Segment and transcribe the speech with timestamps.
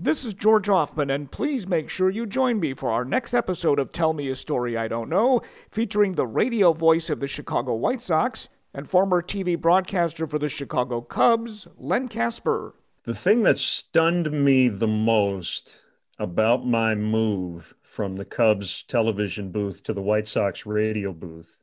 [0.00, 3.80] This is George Hoffman, and please make sure you join me for our next episode
[3.80, 5.40] of Tell Me a Story I Don't Know,
[5.72, 10.48] featuring the radio voice of the Chicago White Sox and former TV broadcaster for the
[10.48, 12.76] Chicago Cubs, Len Kasper.
[13.06, 15.74] The thing that stunned me the most
[16.16, 21.58] about my move from the Cubs television booth to the White Sox radio booth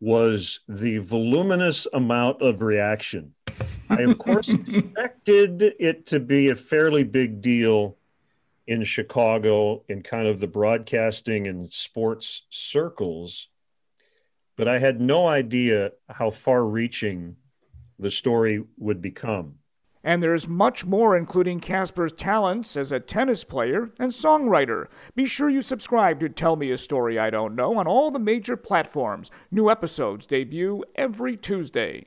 [0.00, 3.32] was the voluminous amount of reaction
[3.90, 7.96] I, of course, expected it to be a fairly big deal
[8.66, 13.48] in Chicago in kind of the broadcasting and sports circles,
[14.56, 17.36] but I had no idea how far reaching
[17.98, 19.56] the story would become.
[20.02, 24.86] And there's much more, including Kasper's talents as a tennis player and songwriter.
[25.14, 28.18] Be sure you subscribe to Tell Me a Story I Don't Know on all the
[28.18, 29.30] major platforms.
[29.50, 32.06] New episodes debut every Tuesday.